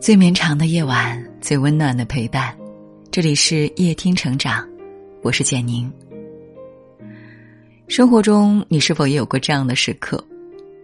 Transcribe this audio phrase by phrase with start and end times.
[0.00, 2.56] 最绵长的夜晚，最温暖的陪伴。
[3.10, 4.66] 这里是夜听成长，
[5.20, 5.92] 我是简宁。
[7.86, 10.24] 生活中，你是否也有过这样的时刻？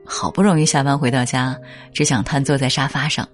[0.04, 1.58] 好不容易下班回到家，
[1.94, 3.26] 只想瘫坐在沙发上。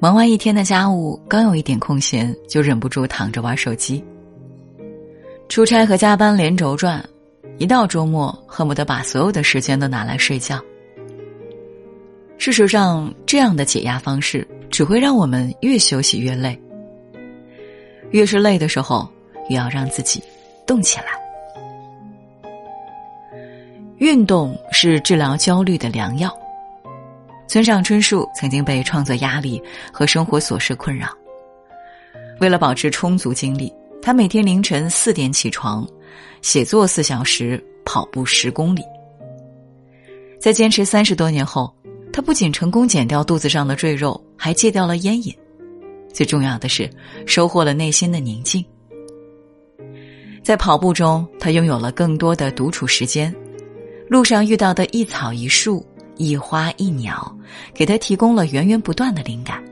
[0.00, 4.02] 忙完一天的家务，刚有一点空闲，就忍不住躺着玩手机。
[5.50, 7.04] 出差和加班连轴转，
[7.58, 10.58] 一到周末，恨不得把所有的时间都拿来睡觉。
[12.38, 16.56] 事实上，这样的解压方式只会让我们越休息越累。
[18.10, 19.08] 越是累的时候，
[19.48, 20.22] 越要让自己
[20.66, 21.06] 动起来。
[23.96, 26.30] 运动是治疗焦虑的良药。
[27.48, 31.08] 村上春树曾经被创作压力和生活琐事困扰，
[32.38, 35.88] 为了保持充足精力，他每天凌晨四点起床，
[36.42, 38.82] 写作四小时，跑步十公里。
[40.38, 41.72] 在坚持三十多年后。
[42.16, 45.30] 他不仅成功减掉肚子上的赘肉，还戒掉了烟瘾。
[46.14, 46.88] 最重要的是，
[47.26, 48.64] 收获了内心的宁静。
[50.42, 53.30] 在跑步中，他拥有了更多的独处时间。
[54.08, 55.84] 路上遇到的一草一树、
[56.16, 57.30] 一花一鸟，
[57.74, 59.62] 给他提供了源源不断的灵感。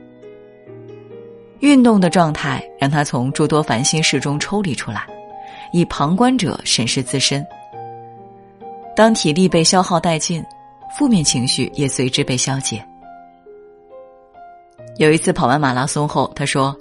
[1.61, 5.07] 运动的状态让他从诸多烦心事中抽离出来，
[5.73, 7.43] 以旁观者审视自身。
[8.95, 10.45] 当体力被消耗殆尽。
[10.97, 12.83] 负面情绪也随之被消解。
[14.97, 16.73] 有一次跑完马拉松后，他说：“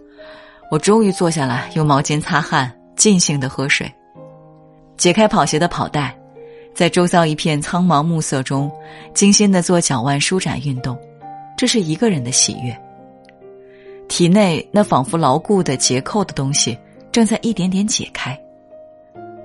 [0.70, 3.92] 我终于坐下来，用毛巾擦汗，尽兴的喝水，
[4.96, 6.16] 解开跑鞋的跑带，
[6.76, 8.70] 在周遭一片苍茫暮色中，
[9.12, 10.96] 精心的做脚腕舒展运动，
[11.56, 12.72] 这是一个人的喜悦。
[14.06, 16.78] 体内那仿佛牢固的结扣的东西
[17.10, 18.38] 正在一点点解开。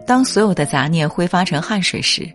[0.05, 2.31] 当所有的杂念挥发成汗水时。”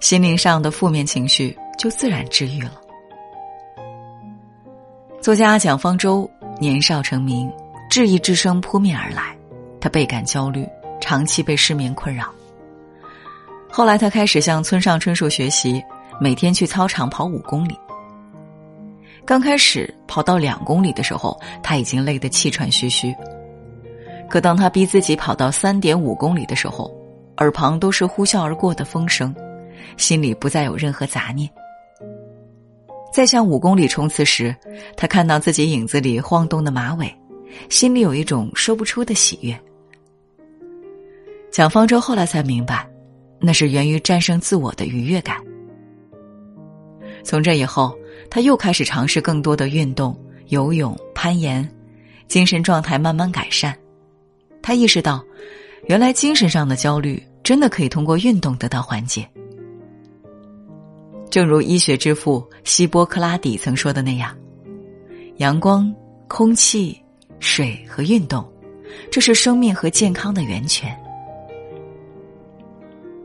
[0.00, 2.72] 心灵上的负面情绪就自然治愈了。
[5.20, 7.52] 作家蒋方舟年少成名，
[7.90, 9.36] 质疑之声扑面而来，
[9.78, 10.66] 他倍感焦虑，
[11.02, 12.32] 长期被失眠困扰。
[13.70, 15.82] 后来他开始向村上春树学习，
[16.18, 17.78] 每天去操场跑五公里。
[19.26, 23.14] 刚开始跑到两公里的时候，他已经累得气喘吁吁。
[24.30, 26.90] 可当他逼自己跑到三点五公里的时候，
[27.36, 29.34] 耳旁都是呼啸而过的风声。
[29.96, 31.48] 心里不再有任何杂念。
[33.12, 34.54] 在向五公里冲刺时，
[34.96, 37.12] 他看到自己影子里晃动的马尾，
[37.68, 39.58] 心里有一种说不出的喜悦。
[41.50, 42.88] 蒋方舟后来才明白，
[43.40, 45.36] 那是源于战胜自我的愉悦感。
[47.24, 47.92] 从这以后，
[48.30, 50.16] 他又开始尝试更多的运动，
[50.46, 51.68] 游泳、攀岩，
[52.28, 53.76] 精神状态慢慢改善。
[54.62, 55.22] 他意识到，
[55.86, 59.28] 原来精神上的焦虑真的可以通过运动得到缓解。
[61.30, 64.36] 正如医学之父希波克拉底曾说的那样，
[65.36, 65.94] 阳光、
[66.26, 67.00] 空气、
[67.38, 68.44] 水和运动，
[69.12, 70.94] 这是生命和健康的源泉。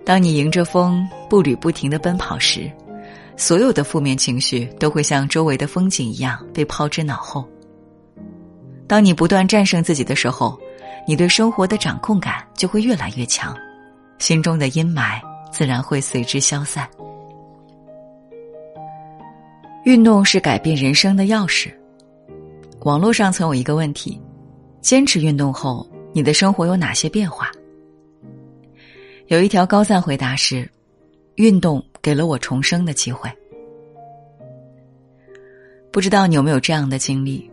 [0.06, 2.72] 当你迎着风步履不停的奔跑时，
[3.36, 7.44] 所有的负面情绪都会像周围的风景一样被抛之脑后。
[8.88, 10.60] 当你不断战胜自己的时候，
[11.08, 13.58] 你对生活的掌控感就会越来越强，
[14.20, 15.20] 心中的阴霾
[15.52, 16.88] 自然会随之消散。
[19.86, 21.72] 运动是改变人生的钥匙。
[22.82, 24.20] 网络上曾有一个问题：
[24.82, 27.52] 坚持运动后，你的生活有哪些变化？
[29.28, 30.68] 有一条高赞回答是：
[31.36, 33.30] 运动给了我重生的机会。
[35.92, 37.48] 不知道你有没有这样的经历？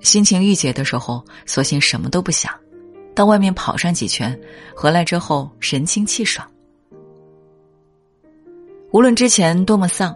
[0.00, 2.52] 心情郁结的时候，索性什么都不想，
[3.14, 4.36] 到外面跑上几圈，
[4.74, 6.44] 回来之后神清气爽。
[8.90, 10.12] 无论之前多么丧。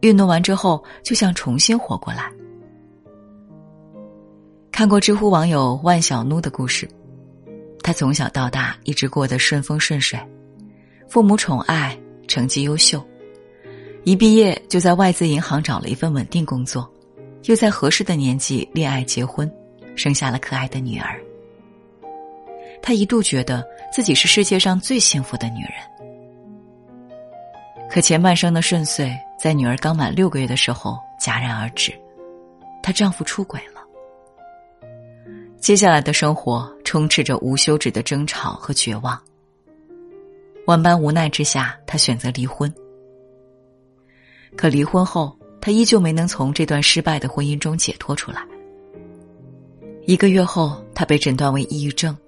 [0.00, 2.30] 运动完之后，就像重新活过来。
[4.70, 6.86] 看过知乎网友万小奴的故事，
[7.82, 10.20] 他从小到大一直过得顺风顺水，
[11.08, 11.98] 父母宠爱，
[12.28, 13.02] 成绩优秀，
[14.04, 16.86] 一毕业就在外资银行找了一份稳定工作，
[17.44, 19.50] 又在合适的年纪恋爱结婚，
[19.94, 21.18] 生下了可爱的女儿。
[22.82, 27.08] 他一度觉得自己是世界上最幸福的女人，
[27.88, 29.10] 可前半生的顺遂。
[29.46, 31.92] 在女儿刚满六个月的时候戛然而止，
[32.82, 33.80] 她丈夫出轨了。
[35.60, 39.16] 接下来的生活充斥着无休止的争吵和绝望。
[40.66, 42.74] 万般无奈之下，她选择离婚。
[44.56, 48.44] 可离婚后，她依旧没能从这段失败的婚姻中解脱出来。
[50.06, 52.18] 一个月后，她被诊断为抑郁症。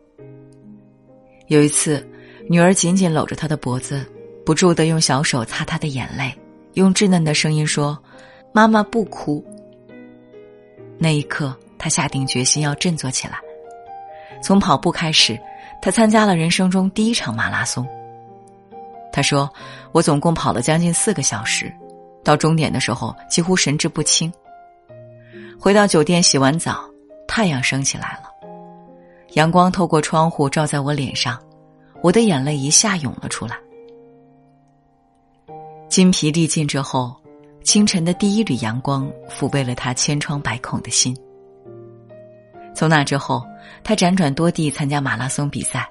[1.48, 2.08] 有一次，
[2.48, 4.06] 女儿紧紧搂着她的脖子，
[4.46, 6.32] 不住的用小手擦她的眼泪。
[6.78, 7.98] 用稚嫩的声音说
[8.54, 9.44] ：“妈妈不哭。”
[10.96, 13.36] 那一刻，他下定决心要振作起来。
[14.40, 15.36] 从跑步开始，
[15.82, 17.84] 他参加了人生中第一场马拉松。
[19.12, 19.52] 他说
[19.90, 21.72] ：“我总共跑了将近四个小时，
[22.22, 24.32] 到终点的时候几乎神志不清。
[25.58, 26.88] 回到酒店洗完澡，
[27.26, 28.30] 太阳升起来了，
[29.32, 31.42] 阳光透过窗户照在我脸上，
[32.02, 33.56] 我的眼泪一下涌了出来。
[35.88, 37.16] 筋疲力尽之后，
[37.64, 41.16] 清晨的第一缕阳光抚慰了他千疮百孔的心。
[42.74, 43.42] 从那之后，
[43.82, 45.88] 他辗转多地参加马拉松比赛。”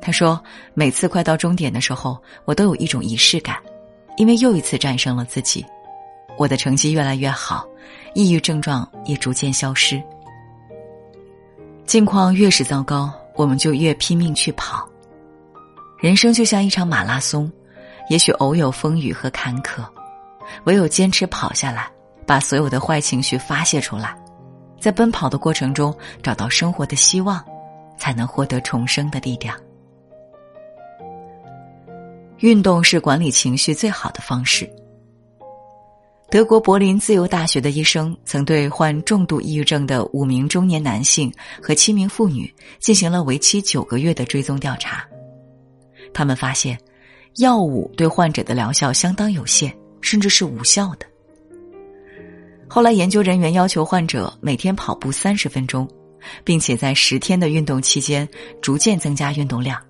[0.00, 0.42] 他说
[0.74, 3.56] ：“每次快到终点的时候，我都有一种仪式感，
[4.16, 5.64] 因为又一次战胜了自己。
[6.36, 7.66] 我的成绩越来越好，
[8.14, 10.02] 抑郁症状也逐渐消失。
[11.84, 14.88] 境况越是糟糕，我们就越拼命去跑。
[15.98, 17.50] 人生就像一场马拉松，
[18.08, 19.84] 也许偶有风雨和坎坷，
[20.64, 21.90] 唯有坚持跑下来，
[22.26, 24.16] 把所有的坏情绪发泄出来，
[24.80, 27.44] 在奔跑的过程中找到生活的希望，
[27.96, 29.56] 才能获得重生的力量。”
[32.40, 34.68] 运动是管理情绪最好的方式。
[36.30, 45.06] 德国柏林自由大学的医生曾对患重度抑郁症的五名中年男性和七名妇女进行了为期九个月的追踪调查。
[46.12, 46.76] 他们发现，
[47.36, 51.06] 药物对患者的疗效相当有限，甚至是无效的。
[52.68, 55.88] 后来，研究人员要求患者每天跑步三十分钟，
[56.44, 58.28] 并且在十天的运动期间
[58.60, 59.80] 逐渐增加运动量。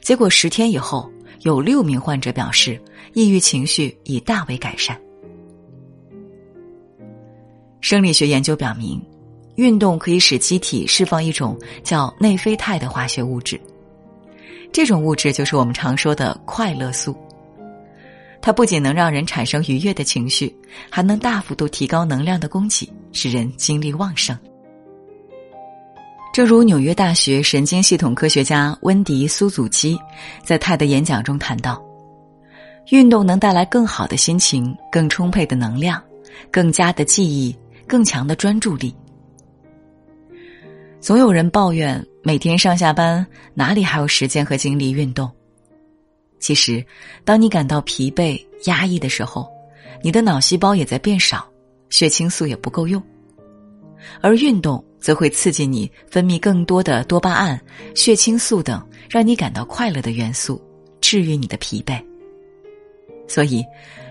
[0.00, 1.10] 结果，十天以后。
[1.42, 2.82] 有六名患者表示，
[3.12, 5.00] 抑郁情绪已大为改善。
[7.80, 9.00] 生理学研究表明，
[9.54, 13.58] 运动可以使机体释放一种叫内啡肽的化学物质，
[14.72, 17.16] 这种物质就是我们常说的快乐素。
[18.40, 20.54] 它不仅能让人产生愉悦的情绪，
[20.88, 24.38] 还能大幅度提高能量的供给，使人精力旺盛。
[26.32, 29.98] 正如纽约大学神经系统科学家温迪·苏祖基
[30.44, 31.82] 在他的演讲中谈到，
[32.90, 36.00] 运动能带来更好的心情、更充沛的能量、
[36.52, 37.54] 更加的记忆、
[37.88, 38.94] 更强的专注力。
[41.00, 43.24] 总有人抱怨每天上下班
[43.54, 45.30] 哪里还有时间和精力运动？
[46.40, 46.84] 其实，
[47.24, 49.48] 当你感到疲惫、压抑的时候，
[50.02, 51.48] 你的脑细胞也在变少，
[51.88, 53.02] 血清素也不够用，
[54.20, 54.84] 而运动。
[55.00, 57.58] 则会刺激你分泌更多的多巴胺、
[57.94, 60.60] 血清素等让你感到快乐的元素，
[61.00, 62.04] 治愈你的疲惫。
[63.28, 63.64] 所以，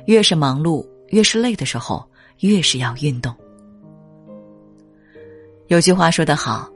[0.06, 2.10] 越是忙碌、越是累的时候，
[2.40, 3.36] 越是要运动。
[5.68, 6.72] 有句话说得好：“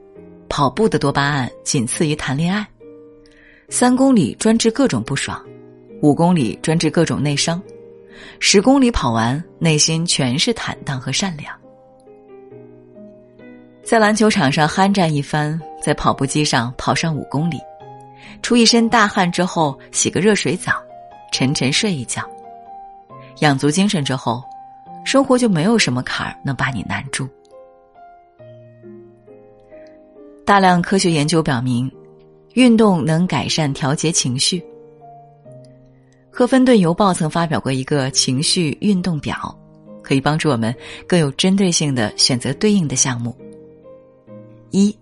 [0.52, 2.68] 跑步的多巴胺仅次于谈恋爱。”
[3.70, 5.42] 三公里专治各种不爽，
[6.02, 7.62] 五公里专治各种内伤，
[8.38, 11.58] 十公里跑完，内心全是坦荡和善良。
[13.82, 17.58] 在篮球场上酣战一番，在跑步机上跑上五公里，
[18.42, 20.74] 出一身大汗之后洗个热水澡，
[21.32, 22.22] 沉沉睡一觉，
[23.40, 24.44] 养足精神之后，
[25.06, 27.26] 生活就没有什么坎儿能把你难住。
[30.44, 31.90] 大量科学研究表明，
[32.54, 34.60] 运动能改善调节情绪。
[36.30, 39.56] 《赫芬顿邮报》曾发表过一个情绪运动表，
[40.02, 40.74] 可以帮助我们
[41.08, 43.36] 更有针对性的选择对应的项目。
[44.72, 44.96] 一，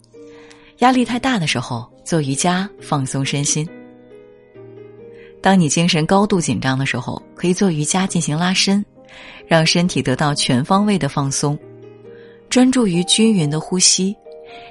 [0.79, 3.67] 压力太大的时候做瑜伽放松身心。
[5.41, 8.83] 当你精神高度紧张的时候，可以做瑜伽进行拉伸，
[9.47, 11.57] 让身体得到全方位的放松，
[12.49, 14.13] 专注于均匀的呼吸，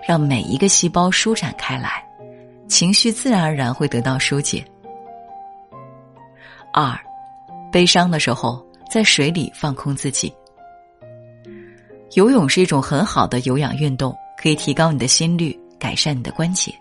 [0.07, 2.05] 让每一个细胞舒展开来，
[2.69, 4.65] 情绪自然而然会得到疏解。
[6.73, 6.99] 二，
[7.73, 10.33] 悲伤的时候在水里放空自己。
[12.15, 14.15] 游泳是一种很好的有氧运动。
[14.41, 16.73] 可以提高你的心率，改善你的关节。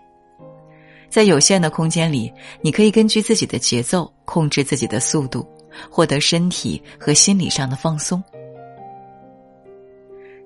[1.08, 5.44] 在有限的空间里，你可以根据自己的节奏控制自己的速度，
[5.90, 8.22] 获得身体和心理上的放松。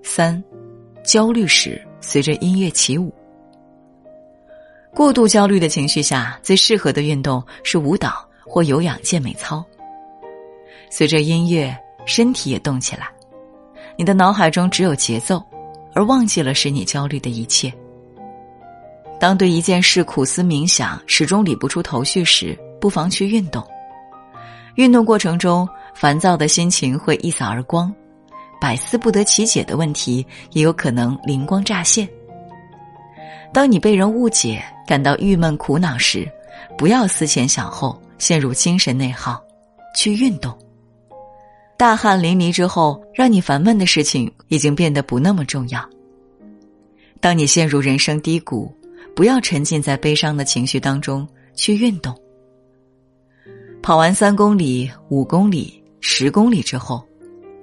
[0.03, 0.43] 三，
[1.05, 3.11] 焦虑时随着音乐起舞。
[4.95, 9.65] 过度焦虑的情绪下，最适合的运动是舞蹈或有氧健美操。
[10.91, 13.09] 随着音乐，身体也动起来，
[13.97, 15.43] 你的脑海中只有节奏。
[15.95, 17.71] 而忘记了使你焦虑的一切。
[19.21, 23.63] 当对一件事苦思冥想，始终理不出头绪时，不妨去运动。
[24.77, 27.95] 运动过程中，烦躁的心情会一扫而光，
[28.63, 32.09] 百思不得其解的问题也有可能灵光乍现。
[33.53, 36.31] 当你被人误解，感到郁闷苦恼时，
[36.79, 39.43] 不要思前想后，陷入精神内耗，
[39.97, 40.57] 去运动。
[41.77, 45.85] 大汗淋漓之后，让你烦闷的事情已经变得不那么重要。
[47.21, 48.73] 当你陷入人生低谷，
[49.17, 51.27] 不要沉浸在悲伤的情绪当中，
[51.57, 52.17] 去运动。
[53.83, 57.05] 跑完三公里、五公里、十公里之后，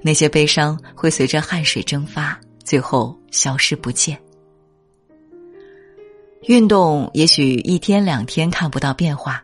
[0.01, 4.17] 那些悲伤会随着汗水蒸发，最后消失不见。
[6.43, 9.43] 运动也许一天两天看不到变化，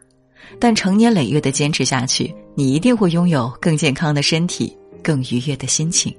[0.60, 2.34] 但成年累月的坚持下去。
[2.56, 6.16] 你一定会拥有更健康的身体，更愉悦的心情。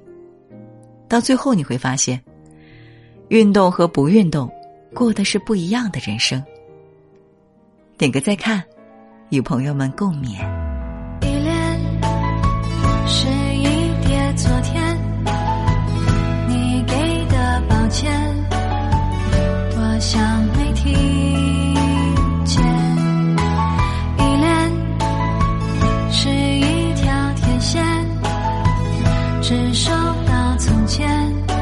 [1.09, 2.21] 到最后，你会发现，
[3.29, 4.47] 运动和不运动，
[4.93, 6.41] 过的是不一样的人生。
[7.97, 8.63] 点个再看，
[9.29, 10.66] 与朋友们共勉。
[29.47, 29.89] 只收
[30.27, 31.56] 到从前。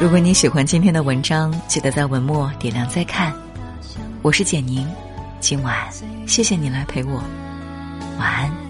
[0.00, 3.34] 如果你喜欢今天的文章，记得在文末点亮再看。
[4.22, 4.86] 我是简宁，
[5.40, 5.76] 今晚
[6.24, 7.20] 谢谢你来陪我，
[8.16, 8.67] 晚安。